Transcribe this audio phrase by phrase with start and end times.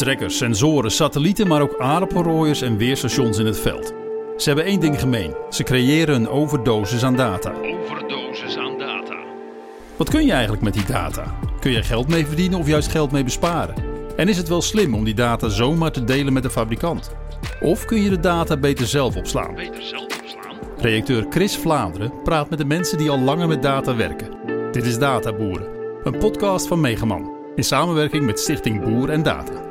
[0.00, 3.92] Trekkers, sensoren, satellieten, maar ook aardappelrooiers en weerstations in het veld.
[4.36, 5.34] Ze hebben één ding gemeen.
[5.50, 7.52] Ze creëren een overdosis aan data.
[7.52, 9.14] Overdosis aan data.
[9.96, 11.38] Wat kun je eigenlijk met die data?
[11.60, 13.74] Kun je geld mee verdienen of juist geld mee besparen?
[14.16, 17.10] En is het wel slim om die data zomaar te delen met de fabrikant?
[17.60, 19.54] Of kun je de data beter zelf opslaan?
[19.54, 20.56] Beter zelf opslaan.
[20.78, 24.28] Redacteur Chris Vlaanderen praat met de mensen die al langer met data werken.
[24.72, 25.68] Dit is Databoeren,
[26.04, 27.32] een podcast van Megaman.
[27.54, 29.69] In samenwerking met Stichting Boer en Data.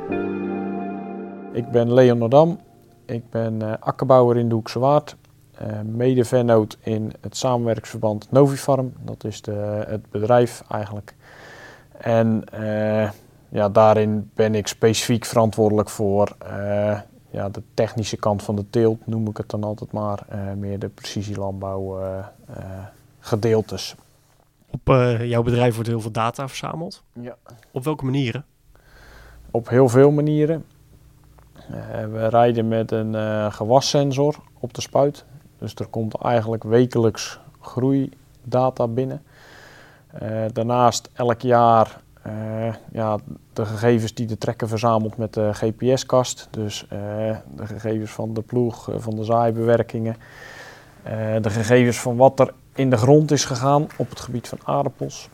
[1.51, 2.59] Ik ben Leon Nordam.
[3.05, 5.15] Ik ben uh, akkerbouwer in de Hoekse Waard.
[5.61, 8.93] Uh, mede-vennoot in het samenwerksverband Novifarm.
[9.01, 11.15] Dat is de, het bedrijf eigenlijk.
[11.97, 13.09] En uh,
[13.49, 16.35] ja, daarin ben ik specifiek verantwoordelijk voor
[17.31, 20.25] ja, de technische kant van de teelt, noem ik het dan altijd maar.
[20.57, 21.99] meer de precisielandbouw
[23.19, 23.95] gedeeltes.
[24.69, 24.81] Op
[25.21, 27.03] jouw bedrijf wordt heel veel data verzameld.
[27.13, 27.37] Ja.
[27.71, 28.45] Op welke manieren?
[29.51, 30.65] Op heel veel manieren.
[31.55, 35.25] Uh, we rijden met een uh, gewassensor op de spuit.
[35.57, 39.23] Dus er komt eigenlijk wekelijks groeidata binnen.
[40.21, 42.01] Uh, daarnaast elk jaar
[42.91, 43.17] ja,
[43.53, 46.47] de gegevens die de trekker verzamelt met de GPS-kast.
[46.51, 50.15] Dus de gegevens van de ploeg, van de zaaibewerkingen.
[51.41, 55.29] de gegevens van wat er in de grond is gegaan op het gebied van aardappels.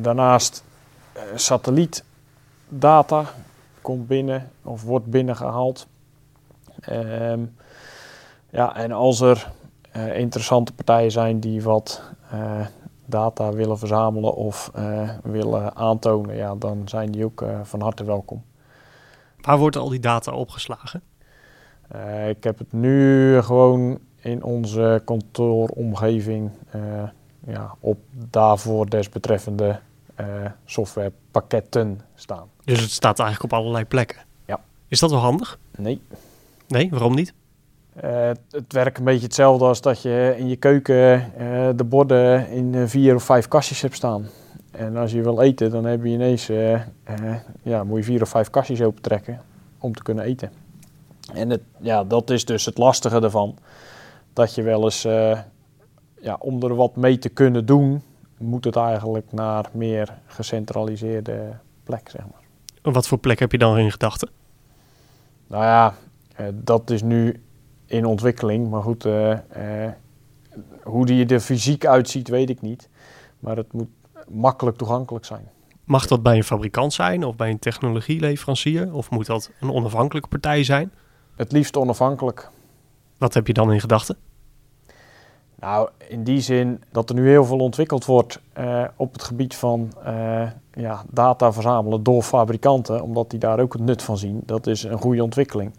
[0.00, 0.64] daarnaast
[2.64, 3.24] satellietdata
[3.80, 5.86] komt binnen of wordt binnengehaald.
[6.90, 7.56] Um,
[8.50, 9.50] ja, en als er
[9.96, 12.02] uh, interessante partijen zijn die wat
[12.34, 12.66] uh,
[13.06, 18.42] data willen verzamelen of uh, willen aantonen, ja, dan zijn die ook van harte welkom.
[19.40, 21.02] Waar wordt al die data opgeslagen?
[22.28, 26.50] ik heb het nu gewoon in onze kantooromgeving
[27.46, 27.98] ja, op
[28.30, 29.80] daarvoor desbetreffende
[30.64, 32.48] softwarepakketten staan.
[32.64, 34.18] Dus het staat eigenlijk op allerlei plekken.
[34.46, 34.60] Ja.
[34.88, 35.58] Is dat wel handig?
[35.76, 36.00] Nee.
[36.68, 37.34] Nee, waarom niet?
[38.04, 42.48] Uh, het werkt een beetje hetzelfde als dat je in je keuken uh, de borden
[42.48, 44.26] in uh, vier of vijf kastjes hebt staan.
[44.70, 46.46] En als je wil eten, dan heb je ineens,
[47.62, 49.42] ja, moet je vier of vijf kastjes opentrekken
[49.78, 50.52] om te kunnen eten.
[51.32, 53.56] En het, ja, dat is dus het lastige ervan.
[54.32, 55.02] Dat je wel eens,
[56.20, 58.02] ja, om er wat mee te kunnen doen,
[58.38, 62.43] moet het eigenlijk naar meer gecentraliseerde plek, zeg maar.
[62.92, 64.28] Wat voor plek heb je dan in gedachten?
[65.46, 65.94] Nou ja,
[66.40, 67.42] uh, dat is nu
[67.86, 68.70] in ontwikkeling.
[68.70, 69.38] Maar goed, uh, uh,
[70.82, 72.88] hoe die er fysiek uitziet, weet ik niet.
[73.38, 73.88] Maar het moet
[74.28, 75.48] makkelijk toegankelijk zijn.
[75.84, 78.94] Mag dat bij een fabrikant zijn of bij een technologieleverancier?
[78.94, 80.92] Of moet dat een onafhankelijke partij zijn?
[81.36, 82.50] Het liefst onafhankelijk.
[83.18, 84.16] Wat heb je dan in gedachten?
[85.64, 89.54] Nou, in die zin dat er nu heel veel ontwikkeld wordt uh, op het gebied
[89.54, 94.42] van uh, ja, data verzamelen door fabrikanten, omdat die daar ook het nut van zien.
[94.46, 95.72] Dat is een goede ontwikkeling.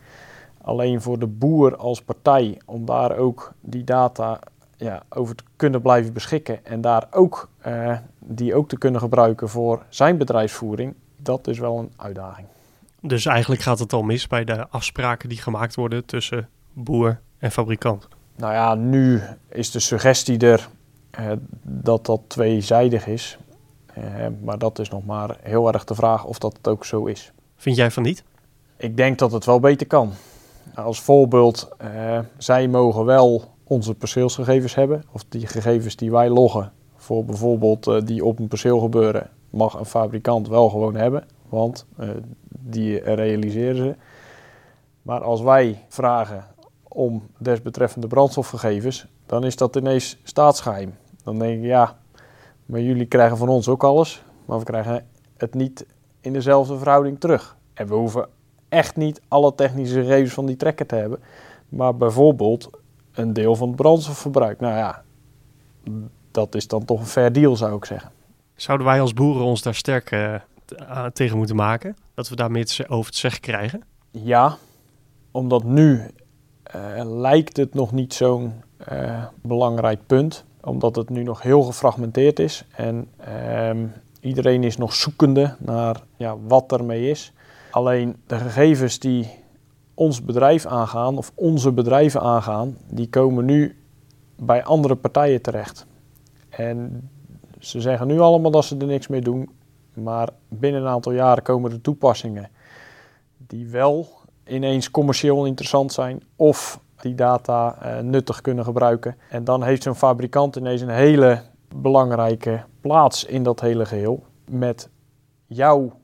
[0.62, 4.40] Alleen voor de boer als partij, om daar ook die data
[4.76, 9.50] ja, over te kunnen blijven beschikken en daar ook uh, die ook te kunnen gebruiken
[9.50, 12.48] voor zijn bedrijfsvoering, dat is wel een uitdaging.
[13.02, 17.52] Dus eigenlijk gaat het al mis bij de afspraken die gemaakt worden tussen boer en
[17.52, 18.08] fabrikant.
[18.36, 20.70] Nou ja, nu is de suggestie er
[21.20, 21.32] uh,
[21.62, 23.38] dat dat tweezijdig is.
[23.98, 24.04] Uh,
[24.44, 27.32] maar dat is nog maar heel erg de vraag of dat het ook zo is.
[27.56, 28.24] Vind jij van niet?
[28.78, 30.12] Ik denk dat het wel beter kan.
[30.76, 35.04] Als voorbeeld, uh, zij mogen wel onze perceelsgegevens hebben.
[35.12, 39.86] Of die gegevens die wij loggen voor bijvoorbeeld die op een perceel gebeuren, mag een
[39.86, 41.24] fabrikant wel gewoon hebben.
[41.50, 41.86] Want
[42.50, 43.96] die realiseren ze.
[45.02, 46.46] Maar als wij vragen
[46.96, 50.96] om desbetreffende brandstofgegevens, dan is dat ineens staatsgeheim.
[51.24, 51.98] Dan denk ik, ja,
[52.66, 55.06] maar jullie krijgen van ons ook alles, maar we krijgen
[55.38, 55.86] het niet
[56.22, 57.58] in dezelfde verhouding terug.
[57.74, 58.28] En we hoeven
[58.70, 61.20] echt niet alle technische gegevens van die trekker te hebben,
[61.70, 62.70] maar bijvoorbeeld
[63.14, 64.60] een deel van het brandstofverbruik.
[64.60, 65.04] Nou ja,
[66.32, 68.12] dat is dan toch een fair deal, zou ik zeggen.
[68.56, 70.36] Zouden wij als boeren ons daar sterk uh,
[71.14, 71.96] tegen moeten maken?
[72.14, 73.84] Dat we daar meer over te zeggen krijgen?
[74.12, 74.58] Ja,
[75.32, 76.10] omdat nu
[77.04, 78.54] lijkt het nog niet zo'n
[78.92, 83.08] uh, belangrijk punt, omdat het nu nog heel gefragmenteerd is en
[83.70, 87.34] um, iedereen is nog zoekende naar ja, wat ermee is.
[87.72, 89.30] Alleen de gegevens die
[89.94, 93.76] ons bedrijf aangaan of onze bedrijven aangaan, die komen nu
[94.36, 95.86] bij andere partijen terecht.
[96.50, 97.10] En
[97.60, 99.50] ze zeggen nu allemaal dat ze er niks mee doen,
[99.94, 102.50] maar binnen een aantal jaren komen er toepassingen
[103.48, 104.08] die wel
[104.48, 109.18] ineens commercieel interessant zijn of die data uh, nuttig kunnen gebruiken.
[109.30, 111.42] En dan heeft zo'n fabrikant ineens een hele
[111.76, 114.90] belangrijke plaats in dat hele geheel met
[115.46, 116.00] jouw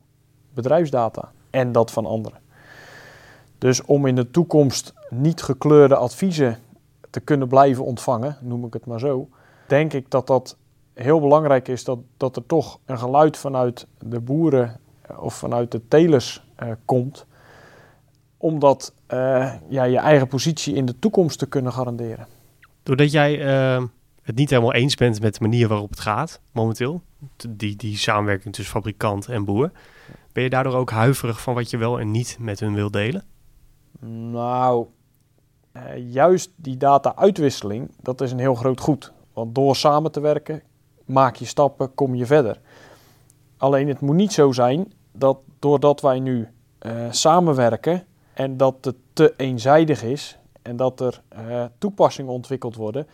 [0.54, 1.32] bedrijfsdata.
[1.50, 2.40] en dat van anderen.
[3.58, 6.58] Dus om in de toekomst niet gekleurde adviezen
[7.10, 9.30] te kunnen blijven ontvangen, noem ik het maar zo,
[9.68, 10.58] denk ik dat dat
[10.94, 15.72] heel belangrijk is dat, dat er toch een geluid vanuit de boeren eh, of vanuit
[15.72, 17.26] de telers uh, komt,
[18.42, 22.28] om dat, uh, ja, je eigen positie in de toekomst te kunnen garanderen.
[22.84, 23.84] Doordat jij uh,
[24.22, 27.02] het niet helemaal eens bent met de manier waarop het gaat momenteel,
[27.50, 29.72] die, die samenwerking tussen fabrikant en boer,
[30.34, 33.24] ben je daardoor ook huiverig van wat je wel en niet met hun wil delen?
[34.32, 34.86] Nou,
[35.74, 39.12] uh, juist die data-uitwisseling, dat is een heel groot goed.
[39.34, 40.62] Want door samen te werken,
[41.06, 42.60] maak je stappen, kom je verder.
[43.58, 46.48] Alleen het moet niet zo zijn dat doordat wij nu
[46.82, 53.08] uh, samenwerken en dat het te eenzijdig is en dat er uh, toepassingen ontwikkeld worden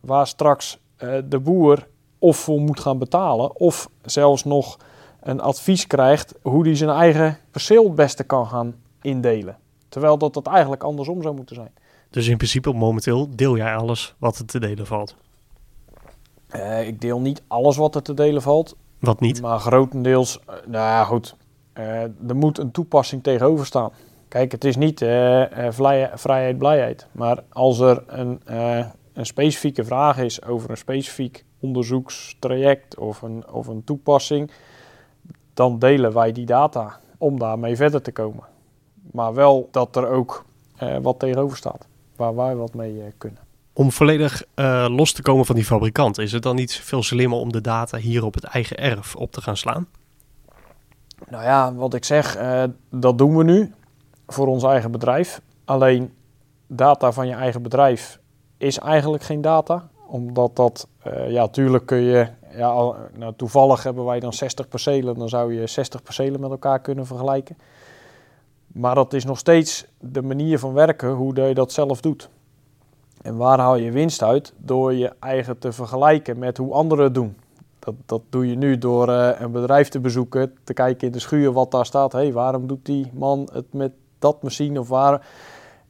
[0.00, 0.78] waar straks
[1.24, 1.86] de boer
[2.18, 4.78] of voor moet gaan betalen of zelfs nog
[5.20, 9.58] een advies krijgt hoe hij zijn eigen perceel het beste kan gaan indelen.
[9.88, 11.70] Terwijl dat dat eigenlijk andersom zou moeten zijn.
[12.10, 15.14] Dus in principe momenteel deel jij alles wat er te delen valt?
[16.56, 18.76] Uh, ik deel niet alles wat er te delen valt.
[18.98, 19.40] Wat niet?
[19.40, 21.36] Maar grotendeels, nou ja goed,
[21.72, 23.90] er moet een toepassing tegenover staan.
[24.30, 24.98] Kijk, het is niet
[25.70, 27.06] vlij, vrijheid, blijheid.
[27.12, 28.40] Maar als er een,
[29.12, 34.50] een specifieke vraag is over een specifiek onderzoekstraject of een, of een toepassing,
[35.54, 38.44] dan delen wij die data om daarmee verder te komen.
[39.12, 40.44] Maar wel dat er ook
[40.82, 41.86] uh, wat tegenover staat,
[42.16, 43.40] waar wij wat mee kunnen.
[43.72, 44.42] Om volledig
[44.88, 47.98] los te komen van die fabrikant, is het dan niet veel slimmer om de data
[47.98, 49.86] hier op het eigen erf op te gaan slaan?
[51.28, 52.38] Nou ja, wat ik zeg,
[52.90, 53.74] dat doen we nu
[54.32, 55.40] voor ons eigen bedrijf.
[55.64, 56.12] Alleen
[56.66, 58.20] data van je eigen bedrijf
[58.56, 60.88] is eigenlijk geen data, omdat dat,
[61.28, 65.66] ja, tuurlijk kun je ja, nou, toevallig hebben wij dan 60 percelen, dan zou je
[65.66, 67.56] 60 percelen met elkaar kunnen vergelijken.
[68.66, 72.28] Maar dat is nog steeds de manier van werken, hoe je dat zelf doet.
[73.22, 74.52] En waar haal je winst uit?
[74.56, 77.36] Door je eigen te vergelijken met hoe anderen het doen.
[77.78, 81.18] Dat, dat doe je nu door uh, een bedrijf te bezoeken, te kijken in de
[81.18, 82.12] schuur wat daar staat.
[82.12, 85.26] Hé, hey, waarom doet die man het met dat machine of waar?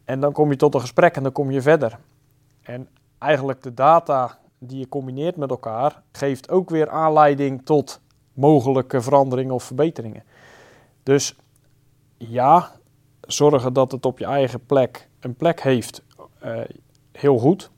[0.05, 1.99] En dan kom je tot een gesprek en dan kom je verder.
[2.63, 2.89] En
[3.19, 8.01] eigenlijk de data die je combineert met elkaar, geeft ook weer aanleiding tot
[8.33, 10.23] mogelijke veranderingen of verbeteringen.
[11.03, 11.37] Dus
[12.17, 12.71] ja,
[13.21, 16.03] zorgen dat het op je eigen plek een plek heeft,
[16.45, 16.61] uh,
[17.13, 17.71] heel goed.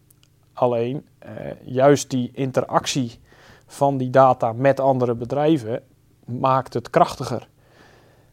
[0.52, 1.30] Alleen uh,
[1.64, 3.20] juist die interactie
[3.66, 5.82] van die data met andere bedrijven
[6.24, 7.48] maakt het krachtiger.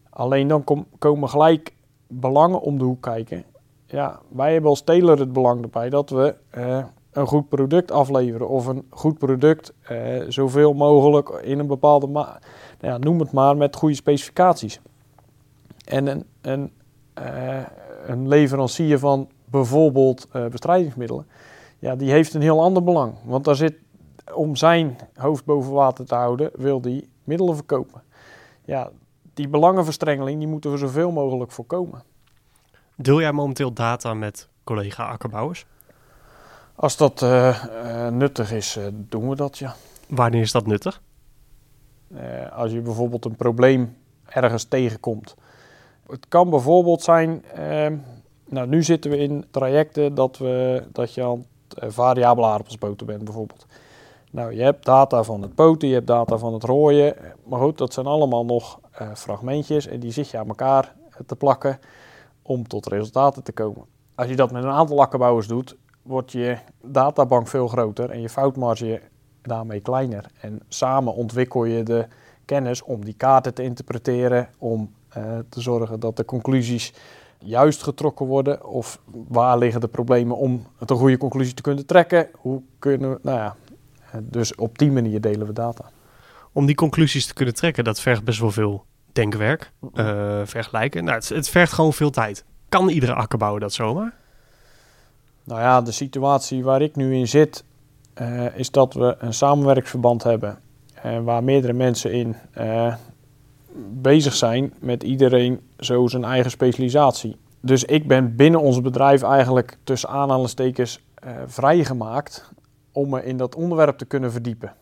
[0.10, 1.74] Alleen dan kom, komen gelijk
[2.10, 3.44] belangen om de hoek kijken.
[3.86, 8.50] Ja, wij hebben als teler het belang erbij dat we uh, een goed product afleveren
[8.50, 12.40] of een goed product uh, zoveel mogelijk in een bepaalde, ma
[12.80, 14.80] nou ja, noem het maar, met goede specificaties.
[15.86, 16.72] En een, een,
[18.06, 21.28] een leverancier van bijvoorbeeld bestrijdingsmiddelen,
[21.80, 23.14] ja, die heeft een heel ander belang.
[23.24, 23.76] Want daar zit,
[24.34, 28.02] om zijn hoofd boven water te houden, wil die middelen verkopen.
[28.66, 28.90] Ja,
[29.40, 32.04] die belangenverstrengeling die moeten we zoveel mogelijk voorkomen.
[32.96, 35.66] Deel jij momenteel data met collega akkerbouwers?
[36.76, 39.76] Als dat uh, uh, nuttig is, uh, doen we dat, ja.
[40.08, 41.02] Wanneer is dat nuttig?
[42.52, 45.36] als je bijvoorbeeld een probleem ergens tegenkomt.
[46.08, 47.98] Het kan bijvoorbeeld zijn, ehm,
[48.46, 51.46] nou nu zitten we in trajecten dat, we, dat je aan
[51.92, 53.66] variabele aardappelspoten bent bijvoorbeeld.
[54.30, 57.16] Nou, je hebt data van het poten, je hebt data van het rooien.
[57.46, 58.80] Maar goed, dat zijn allemaal nog
[59.14, 60.96] fragmentjes en die zit je aan elkaar
[61.26, 61.80] te plakken
[62.42, 63.86] om tot resultaten te komen.
[64.16, 68.30] Als je dat met een aantal akkerbouwers doet, wordt je databank veel groter en je
[68.30, 69.02] foutmarge
[69.42, 70.26] daarmee kleiner.
[70.42, 72.08] En samen ontwikkel je de
[72.46, 76.94] kennis om die kaarten te interpreteren, om uh, te zorgen dat de conclusies
[77.40, 78.66] juist getrokken worden.
[78.66, 82.30] Of waar liggen de problemen om een goede conclusie te kunnen trekken?
[82.38, 83.56] Hoe kunnen we, nou ja,
[84.22, 85.90] dus op die manier delen we data.
[86.52, 91.04] Om die conclusies te kunnen trekken, dat vergt best wel veel denkwerk, uh, vergelijken.
[91.04, 92.46] Nou, het, het vergt gewoon veel tijd.
[92.70, 94.14] Kan iedere akkerbouwer dat zomaar?
[95.44, 97.64] Nou ja, de situatie waar ik nu in zit,
[98.22, 100.58] uh, is dat we een samenwerksverband hebben.
[101.06, 102.36] Uh, waar meerdere mensen in
[103.92, 107.38] bezig zijn met iedereen zo zijn eigen specialisatie.
[107.60, 111.00] Dus ik ben binnen ons bedrijf eigenlijk tussen aanhalingstekens
[111.46, 112.52] vrijgemaakt
[113.00, 114.74] om me in dat onderwerp te kunnen verdiepen.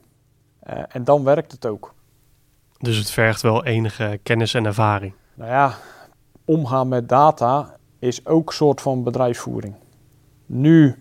[0.88, 1.94] en dan werkt het ook.
[2.78, 5.14] Dus het vergt wel enige kennis en ervaring.
[5.34, 5.74] Nou ja,
[6.46, 9.76] omgaan met data is ook een soort van bedrijfsvoering.
[10.46, 10.96] Nu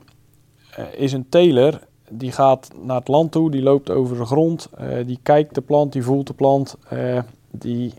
[0.79, 1.81] uh, is een teler
[2.11, 5.61] die gaat naar het land toe, die loopt over de grond, uh, die kijkt de
[5.61, 7.19] plant, die voelt de plant, uh,
[7.51, 7.95] die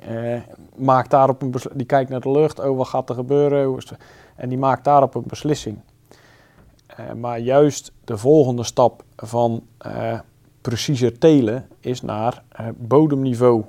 [0.75, 3.79] maakt daarop een die kijkt naar de lucht, oh wat gaat er gebeuren,
[4.35, 5.79] en die maakt daarop een beslissing.
[6.97, 10.19] Eh, maar juist de volgende stap van eh
[10.61, 13.63] preciezer telen is naar eh, bodemniveau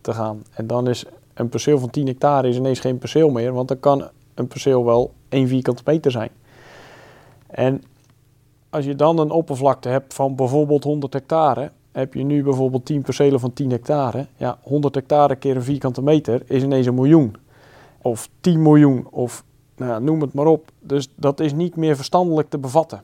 [0.00, 0.42] te gaan.
[0.54, 3.80] En dan is een perceel van 10 hectare is ineens geen perceel meer, want dan
[3.80, 6.30] kan een perceel wel 1 vierkante meter zijn.
[7.46, 7.82] En
[8.70, 13.02] als je dan een oppervlakte hebt van bijvoorbeeld 100 hectare, heb je nu bijvoorbeeld 10
[13.02, 14.26] percelen van 10 hectare.
[14.36, 17.36] Ja, 100 hectare keer een vierkante meter is ineens een miljoen.
[18.02, 19.44] Of 10 miljoen, of
[19.86, 20.70] nou, noem het maar op.
[20.80, 23.02] Dus dat is niet meer verstandelijk te bevatten.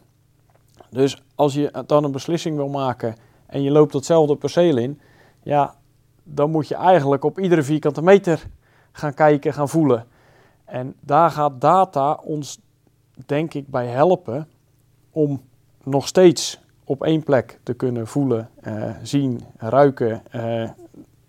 [0.90, 3.14] Dus als je dan een beslissing wil maken
[3.47, 5.00] en je loopt datzelfde perceel in,
[5.42, 5.75] ja,
[6.23, 8.47] dan moet je eigenlijk op iedere vierkante meter
[8.92, 10.06] gaan kijken, gaan voelen.
[10.64, 12.58] En daar gaat data ons,
[13.26, 14.49] denk ik, bij helpen
[15.11, 15.42] om
[15.85, 20.70] nog steeds op één plek te kunnen voelen, eh, zien, ruiken, eh,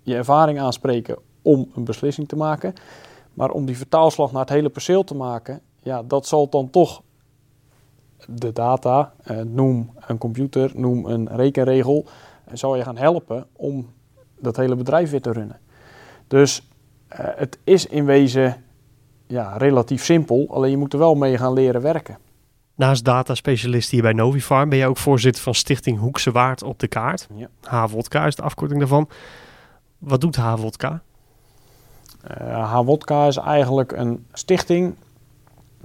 [0.02, 2.74] je ervaring aanspreken om een beslissing te maken.
[3.34, 7.02] Maar om die vertaalslag naar het hele perceel te maken, ja, dat zal dan toch
[8.28, 12.06] de data, eh, noem een computer, noem een rekenregel,
[12.46, 13.90] eh, zal je gaan helpen om
[14.40, 15.60] dat hele bedrijf weer te runnen.
[16.28, 16.68] Dus
[17.08, 18.64] eh, het is in wezen
[19.28, 22.18] ja, relatief simpel, alleen je moet er wel mee gaan leren werken.
[22.76, 26.88] Naast dataspecialist hier bij Novifarm ben je ook voorzitter van Stichting Hoekse Waard op de
[26.88, 27.28] kaart.
[27.36, 28.26] Ja.
[28.26, 29.10] Is de afkorting daarvan.
[29.98, 31.00] Wat doet HWODK?
[32.28, 34.96] Uh, HWODKA is eigenlijk een stichting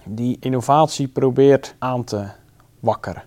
[0.05, 2.27] die innovatie probeert aan te
[2.81, 3.23] wakkeren.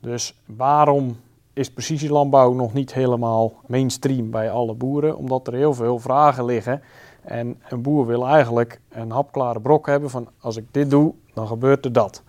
[0.00, 1.16] Dus waarom
[1.52, 5.16] is precisielandbouw nog niet helemaal mainstream bij alle boeren?
[5.16, 6.82] Omdat er heel veel vragen liggen.
[7.22, 11.46] En een boer wil eigenlijk een hapklare brok hebben van als ik dit doe, dan
[11.46, 12.22] gebeurt er dat.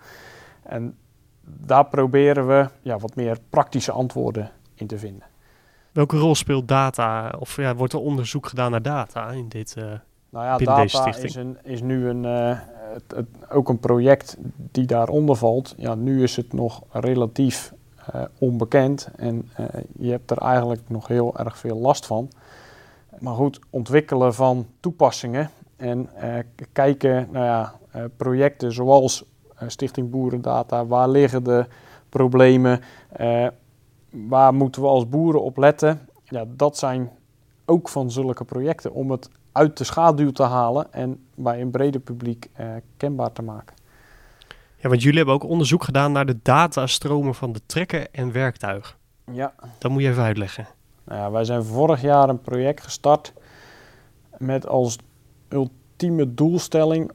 [0.62, 0.96] En
[1.40, 5.31] daar proberen we ja, wat meer praktische antwoorden in te vinden.
[5.92, 9.74] Welke rol speelt data, of ja, wordt er onderzoek gedaan naar data in dit?
[9.78, 9.84] Uh,
[10.30, 11.24] nou ja, binnen data stichting?
[11.24, 12.58] is, een, is nu een, uh,
[12.92, 15.74] het, het, ook een project die daaronder valt.
[15.76, 17.72] Ja, nu is het nog relatief
[18.14, 19.50] uh, onbekend en
[19.98, 22.30] je hebt er eigenlijk nog heel erg veel last van.
[23.18, 26.08] Maar goed, ontwikkelen van toepassingen en
[26.72, 29.24] kijken naar ja, projecten zoals
[29.66, 31.66] Stichting Boerendata, waar liggen de
[32.08, 32.80] problemen,
[34.12, 36.08] waar moeten we als boeren op letten?
[36.24, 37.10] Ja, dat zijn
[37.64, 42.00] ook van zulke projecten om het uit de schaduw te halen en bij een breder
[42.00, 42.66] publiek uh,
[42.96, 43.76] kenbaar te maken.
[44.76, 48.98] Ja, want jullie hebben ook onderzoek gedaan naar de datastromen van de trekker en werktuig.
[49.32, 49.54] Ja.
[49.78, 50.66] Dat moet je even uitleggen.
[51.04, 53.32] Nou ja, wij zijn vorig jaar een project gestart
[54.38, 54.98] met als
[55.48, 57.10] ultieme doelstelling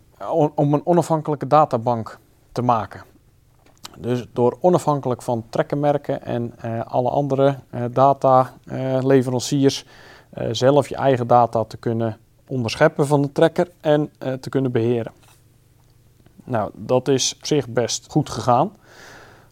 [0.56, 2.20] om een onafhankelijke databank
[2.51, 3.04] te maken.
[4.00, 9.86] Dus door onafhankelijk van trekkenmerken en uh, alle andere uh, dataleveranciers
[10.38, 15.12] uh, zelf je eigen data te kunnen onderscheppen van de trekker en te kunnen beheren.
[16.44, 18.72] Nou, dat is op zich best goed gegaan,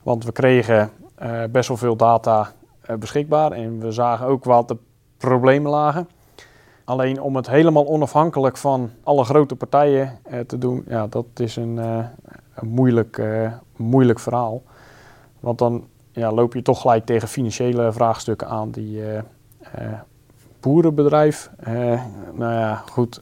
[0.03, 0.91] want we kregen
[1.51, 2.51] best wel veel data
[2.99, 4.77] beschikbaar en we zagen ook wat de
[5.17, 6.09] problemen lagen.
[6.83, 11.77] Alleen om het helemaal onafhankelijk van alle grote partijen te doen, ja, dat is een,
[11.77, 14.63] een moeilijk, uh, moeilijk verhaal.
[15.39, 19.19] Want dan ja, loop je toch gelijk tegen financiële vraagstukken aan die uh,
[20.59, 21.49] boerenbedrijf,
[22.33, 23.21] nou ja, goed,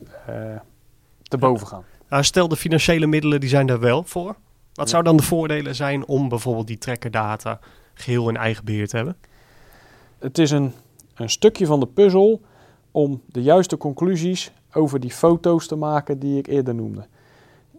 [1.24, 1.84] te boven gaan.
[2.10, 4.36] Nou, stel de financiële middelen die zijn daar wel voor.
[4.74, 7.60] Wat zou dan de voordelen zijn om bijvoorbeeld die trekkerdata
[7.94, 9.18] geheel in eigen beheer te hebben?
[10.20, 10.74] Het is een,
[11.16, 12.42] een stukje van de puzzel
[12.92, 17.06] om de juiste conclusies over die foto's te maken die ik eerder noemde.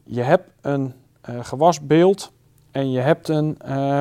[0.05, 0.93] Je hebt een
[1.31, 2.33] uh, gewasbeeld
[2.75, 3.99] en je hebt een uh,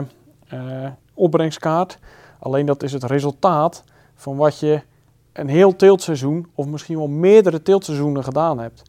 [0.53, 1.97] uh, opbrengskaart.
[2.39, 3.83] Alleen dat is het resultaat
[4.15, 4.81] van wat je
[5.33, 8.81] een heel teeltseizoen of misschien wel meerdere teeltseizoenen gedaan hebt.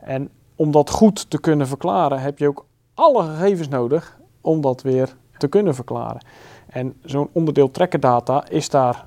[0.00, 4.82] En om dat goed te kunnen verklaren heb je ook alle gegevens nodig om dat
[4.82, 6.20] weer te kunnen verklaren.
[6.66, 9.06] En zo'n onderdeel trekkerdata is daar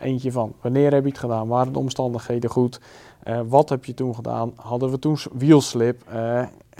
[0.00, 0.54] eentje van.
[0.60, 1.48] Wanneer heb je het gedaan?
[1.48, 2.80] Waren de omstandigheden goed?
[3.48, 4.52] wat heb je toen gedaan?
[4.56, 6.02] Hadden we toen wielslip?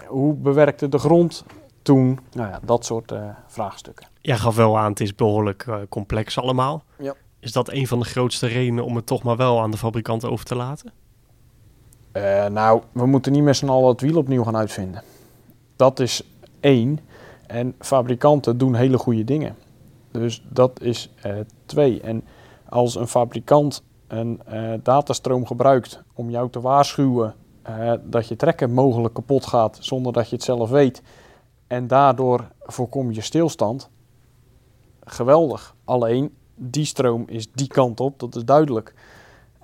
[0.07, 1.43] hoe bewerkte de grond
[1.87, 2.19] toen?
[2.31, 4.07] Nou ja, dat soort uh, vraagstukken.
[4.21, 6.83] Jij gaf wel aan, het is behoorlijk uh, complex allemaal.
[6.97, 7.13] Ja.
[7.39, 10.25] Is dat een van de grootste redenen om het toch maar wel aan de fabrikant
[10.25, 10.91] over te laten?
[12.13, 15.03] Uh, nou, we moeten niet met z'n allen het wiel opnieuw gaan uitvinden.
[15.75, 16.21] Dat is
[16.59, 16.99] één.
[17.47, 19.55] En fabrikanten doen hele goede dingen.
[20.11, 21.09] Dus dat is
[21.65, 22.01] twee.
[22.01, 22.23] En
[22.69, 24.41] als een fabrikant een
[24.83, 27.35] datastroom gebruikt om jou te waarschuwen
[27.69, 31.01] uh, dat je trekker mogelijk kapot gaat zonder dat je het zelf weet.
[31.67, 33.89] En daardoor voorkom je stilstand.
[35.03, 35.75] Geweldig.
[35.83, 38.93] Alleen die stroom is die kant op, dat is duidelijk.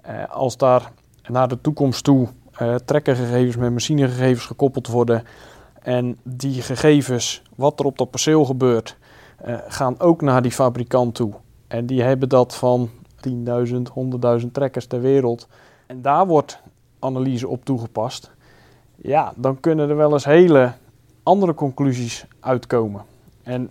[0.07, 0.91] Uh, als daar
[1.27, 2.27] naar de toekomst toe
[2.62, 5.24] uh, trekkergegevens met machinegegevens gekoppeld worden.
[5.81, 8.98] En die gegevens, wat er op dat perceel gebeurt,
[9.45, 11.33] uh, gaan ook naar die fabrikant toe.
[11.67, 12.89] En die hebben dat van
[13.27, 13.33] 10.000,
[14.41, 15.48] 100.000 trekkers ter wereld.
[15.86, 16.62] En daar wordt
[17.00, 18.31] analyse op toegepast.
[18.95, 20.74] Ja, dan kunnen er wel eens hele
[21.24, 23.06] andere conclusies uitkomen.
[23.44, 23.70] En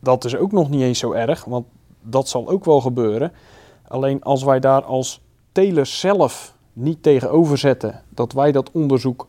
[0.00, 1.66] dat is ook nog niet eens zo erg, want
[2.02, 3.32] dat zal ook wel gebeuren.
[3.88, 5.20] Alleen als wij daar als
[5.52, 9.28] telers zelf niet tegenover zetten dat wij dat onderzoek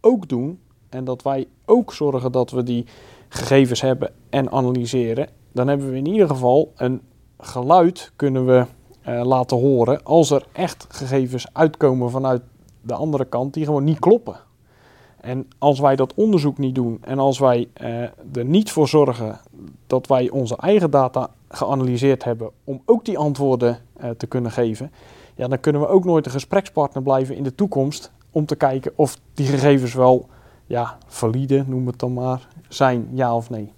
[0.00, 2.86] ook doen en dat wij ook zorgen dat we die
[3.28, 7.00] gegevens hebben en analyseren, dan hebben we in ieder geval een
[7.38, 8.66] geluid kunnen we
[9.08, 12.42] uh, laten horen als er echt gegevens uitkomen vanuit
[12.82, 14.40] de andere kant die gewoon niet kloppen.
[15.20, 19.40] En als wij dat onderzoek niet doen en als wij uh, er niet voor zorgen
[19.86, 24.92] dat wij onze eigen data geanalyseerd hebben om ook die antwoorden uh, te kunnen geven,
[25.34, 28.92] ja, dan kunnen we ook nooit een gesprekspartner blijven in de toekomst om te kijken
[28.94, 30.28] of die gegevens wel
[30.66, 33.72] ja, valide, noem het dan maar, zijn, ja of nee.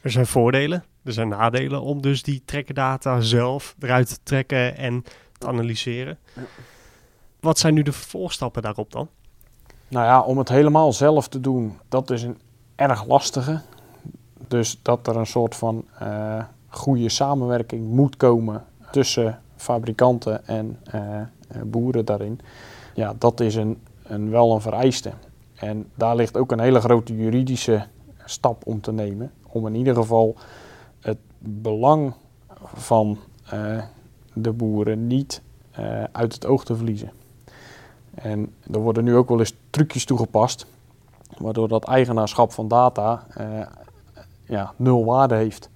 [0.00, 5.04] Er zijn voordelen, er zijn nadelen om dus die trekkerdata zelf eruit te trekken en
[5.38, 6.18] te analyseren.
[7.40, 9.08] Wat zijn nu de vervolgstappen daarop dan?
[9.94, 12.38] Nou ja, om het helemaal zelf te doen, dat is een
[12.74, 13.60] erg lastige.
[14.48, 21.02] Dus dat er een soort van uh, goede samenwerking moet komen tussen fabrikanten en uh,
[21.64, 22.40] boeren daarin.
[22.94, 25.12] Ja, dat is een, een, wel een vereiste.
[25.54, 27.86] En daar ligt ook een hele grote juridische
[28.24, 29.32] stap om te nemen.
[29.46, 30.36] Om in ieder geval
[31.00, 32.12] het belang
[32.74, 33.18] van
[34.32, 35.42] de boeren niet
[36.12, 37.10] uit het oog te verliezen.
[38.14, 40.66] En er worden nu ook wel eens trucjes toegepast,
[41.38, 43.66] waardoor dat eigenaarschap van data uh,
[44.44, 45.70] ja, nul waarde heeft.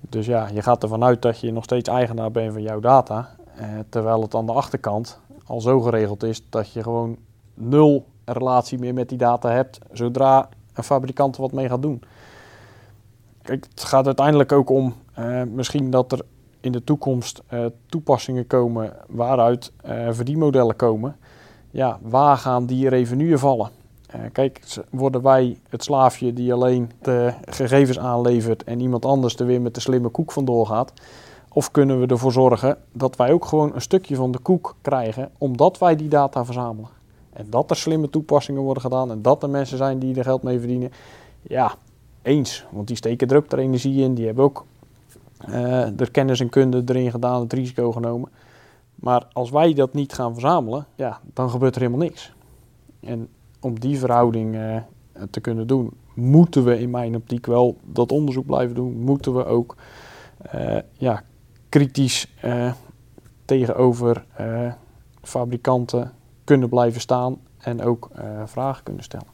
[0.00, 3.30] Dus ja, je gaat ervan uit dat je nog steeds eigenaar bent van jouw data,
[3.60, 7.16] uh, terwijl het aan de achterkant al zo geregeld is dat je gewoon
[7.54, 12.02] nul relatie meer met die data hebt, zodra een fabrikant er wat mee gaat doen.
[13.42, 16.20] Kijk, het gaat uiteindelijk ook om uh, misschien dat er
[16.60, 17.42] in de toekomst
[17.86, 19.72] toepassingen komen waaruit
[20.10, 21.16] verdienmodellen komen
[21.78, 23.70] ja, waar gaan die revenuen vallen?
[24.14, 24.60] Uh, kijk,
[24.90, 29.74] worden wij het slaafje die alleen de gegevens aanlevert en iemand anders er weer met
[29.74, 30.92] de slimme koek vandoor gaat?
[31.52, 35.30] Of kunnen we ervoor zorgen dat wij ook gewoon een stukje van de koek krijgen,
[35.38, 36.90] omdat wij die data verzamelen?
[37.32, 40.42] En dat er slimme toepassingen worden gedaan en dat er mensen zijn die er geld
[40.42, 40.92] mee verdienen.
[41.42, 41.74] Ja,
[42.22, 42.64] eens.
[42.70, 44.14] Want die steken ook er energie in.
[44.14, 44.64] Die hebben ook
[45.48, 48.30] uh, er kennis en kunde erin gedaan, het risico genomen.
[49.00, 52.32] Maar als wij dat niet gaan verzamelen, ja, dan gebeurt er helemaal niks.
[53.00, 53.28] En
[53.60, 54.76] om die verhouding uh,
[55.30, 59.00] te kunnen doen, moeten we in mijn optiek wel dat onderzoek blijven doen.
[59.00, 59.76] Moeten we ook
[60.54, 61.22] uh, ja,
[61.68, 62.72] kritisch uh,
[63.44, 64.24] tegenover
[65.22, 66.12] fabrikanten
[66.44, 68.10] kunnen blijven staan en ook
[68.44, 69.26] vragen kunnen stellen.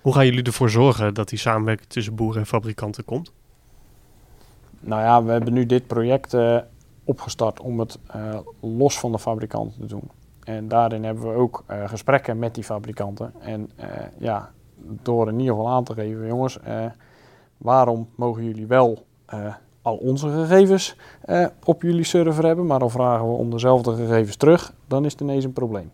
[0.00, 3.32] Hoe gaan jullie ervoor zorgen dat die samenwerking tussen boeren en fabrikanten komt?
[4.80, 6.36] Nou ja, we hebben nu dit project
[7.06, 10.10] opgestart om het uh, los van de fabrikanten te doen.
[10.44, 13.32] En daarin hebben we ook uh, gesprekken met die fabrikanten.
[13.38, 13.86] En uh,
[14.18, 14.50] ja,
[15.02, 16.58] door in ieder geval aan te geven, jongens,
[17.56, 19.04] waarom mogen jullie wel
[19.82, 20.96] al onze gegevens
[21.64, 25.20] op jullie server hebben, maar dan vragen we om dezelfde gegevens terug, dan is het
[25.20, 25.90] ineens een probleem.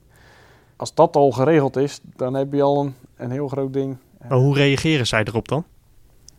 [0.77, 3.97] Als dat al geregeld is, dan heb je al een, een heel groot ding.
[4.29, 5.65] Maar hoe reageren zij erop dan?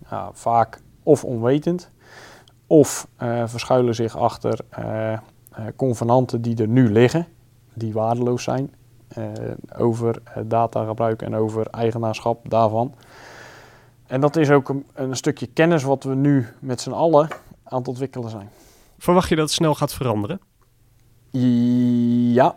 [0.09, 1.91] Ja, vaak of onwetend,
[2.73, 5.17] of uh, verschuilen zich achter uh,
[5.75, 7.27] convenanten die er nu liggen,
[7.73, 8.73] die waardeloos zijn,
[9.77, 12.93] over datagebruik en over eigenaarschap daarvan.
[14.07, 17.27] En dat is ook een, een stukje kennis wat we nu met z'n allen
[17.63, 18.49] aan het ontwikkelen zijn.
[18.97, 20.39] Verwacht je dat het snel gaat veranderen?
[22.33, 22.55] Ja,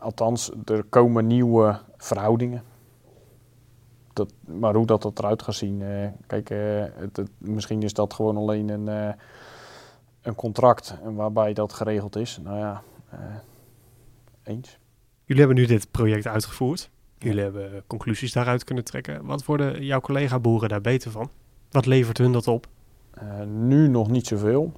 [0.00, 2.62] althans, er komen nieuwe verhoudingen
[4.12, 5.80] dat, maar hoe dat, dat eruit gaat zien.
[5.80, 9.12] Uh, kijk, uh, het, het, misschien is dat gewoon alleen een, uh,
[10.22, 12.40] een contract waarbij dat geregeld is.
[12.42, 12.82] Nou ja,
[14.42, 14.78] eens.
[15.24, 16.90] Jullie hebben nu dit project uitgevoerd.
[17.18, 19.24] Jullie hebben conclusies daaruit kunnen trekken.
[19.24, 21.30] Wat worden jouw collega-boeren daar beter van?
[21.70, 22.66] Wat levert hun dat op?
[23.46, 24.72] nu nog niet zoveel.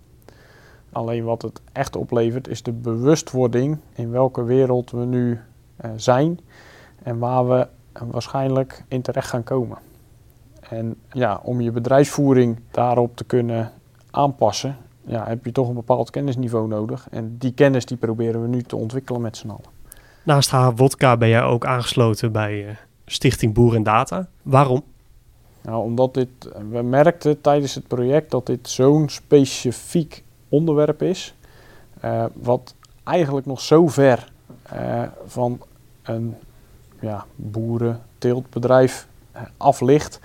[0.93, 5.41] Alleen wat het echt oplevert is de bewustwording in welke wereld we nu
[5.97, 6.41] zijn
[7.03, 7.69] en waar we
[8.11, 9.79] waarschijnlijk in terecht gaan komen.
[10.69, 13.73] En ja, om je bedrijfsvoering daarop te kunnen
[14.11, 17.07] aanpassen, ja, heb je toch een bepaald kennisniveau nodig.
[17.11, 19.71] En die kennis die proberen we nu te ontwikkelen met z'n allen.
[20.23, 22.71] Naast Wodka ben jij ook aangesloten bij uh,
[23.07, 24.29] Stichting Boer en Data.
[24.43, 24.83] Waarom?
[25.63, 26.29] Nou, omdat dit,
[26.71, 31.35] we merkten tijdens het project dat dit zo'n specifiek onderwerp is.
[32.05, 32.75] Uh, wat
[33.05, 34.33] eigenlijk nog zo ver
[34.75, 35.61] uh, van
[36.03, 36.35] een
[37.03, 40.21] ja, boerenteeltbedrijf eh, aflicht,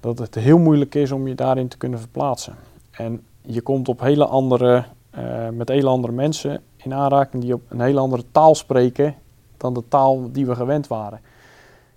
[0.00, 2.54] dat het heel moeilijk is om je daarin te kunnen verplaatsen.
[2.90, 7.62] En je komt op hele andere, eh, met hele andere mensen in aanraking die op
[7.68, 9.14] een hele andere taal spreken
[9.56, 11.20] dan de taal die we gewend waren.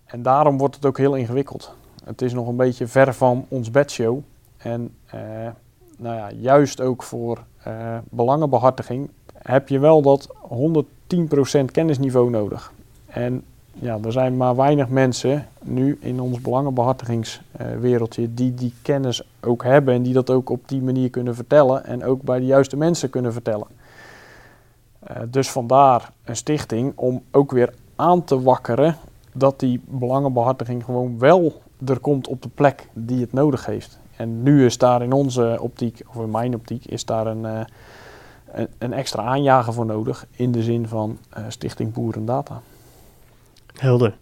[0.06, 1.74] En daarom wordt het ook heel ingewikkeld.
[2.04, 4.20] Het is nog een beetje ver van ons bedshow.
[4.58, 5.20] En eh,
[5.98, 12.74] nou ja, juist ook voor eh, belangenbehartiging heb je wel dat 110% kennisniveau nodig.
[13.08, 13.44] En
[13.82, 19.94] ja, er zijn maar weinig mensen nu in ons belangenbehartigingswereldje die die kennis ook hebben
[19.94, 23.10] en die dat ook op die manier kunnen vertellen en ook bij de juiste mensen
[23.10, 23.68] kunnen vertellen.
[25.12, 28.96] Uh, dus vandaar een stichting om ook weer aan te wakkeren
[29.34, 34.00] dat die belangenbehartiging gewoon wel er komt op de plek die het nodig heeft.
[34.16, 38.68] En nu is daar in onze optiek, of in mijn optiek, is daar een, een,
[38.78, 42.62] een, extra aanjager voor nodig in de zin van uh, Stichting Boerendata.
[43.76, 44.18] Helder.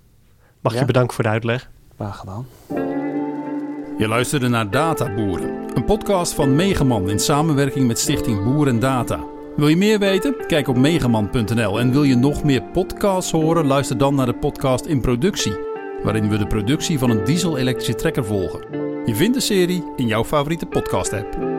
[0.62, 0.80] Mag ja?
[0.80, 1.70] je bedanken voor de uitleg.
[1.96, 2.46] Graag gedaan.
[3.98, 9.20] Je luisterde naar Databoeren, een podcast van Megaman in samenwerking met Stichting Boeren Data.
[9.56, 10.36] Wil je meer weten?
[10.48, 11.80] Kijk op megaman.nl.
[11.80, 13.66] En wil je nog meer podcasts horen?
[13.66, 15.58] Luister dan naar de podcast In Productie,
[16.04, 18.66] waarin we de productie van een diesel-elektrische trekker volgen.
[19.06, 21.59] Je vindt de serie in jouw favoriete podcast-app.